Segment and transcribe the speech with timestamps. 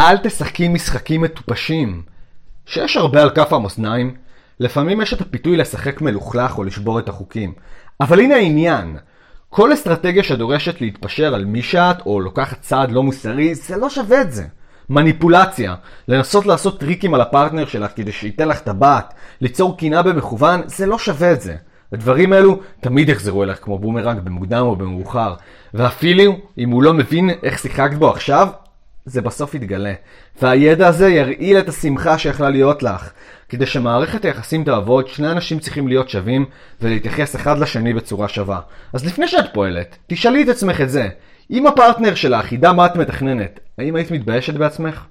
[0.00, 2.02] אל תשחקי משחקים מטופשים.
[2.66, 4.14] שיש הרבה על כף המאזניים,
[4.60, 7.52] לפעמים יש את הפיתוי לשחק מלוכלך או לשבור את החוקים.
[8.00, 8.96] אבל הנה העניין,
[9.48, 14.20] כל אסטרטגיה שדורשת להתפשר על מי שאת או לוקחת צעד לא מוסרי, זה לא שווה
[14.20, 14.44] את זה.
[14.90, 15.74] מניפולציה,
[16.08, 20.98] לנסות לעשות טריקים על הפרטנר שלך כדי שייתן לך טבעת, ליצור קנאה במכוון, זה לא
[20.98, 21.56] שווה את זה.
[21.92, 25.34] הדברים האלו תמיד יחזרו אליך כמו בומרנג במוקדם או במאוחר.
[25.74, 28.48] ואפילו אם הוא לא מבין איך שיחקת בו עכשיו,
[29.04, 29.92] זה בסוף יתגלה.
[30.42, 33.10] והידע הזה ירעיל את השמחה שיכלה להיות לך.
[33.48, 36.44] כדי שמערכת היחסים תעבוד, שני אנשים צריכים להיות שווים
[36.80, 38.60] ולהתייחס אחד לשני בצורה שווה.
[38.92, 41.08] אז לפני שאת פועלת, תשאלי את עצמך את זה.
[41.50, 45.04] אם הפרטנר שלך ידע מה את מתכננת, האם היית מתביישת בעצמך?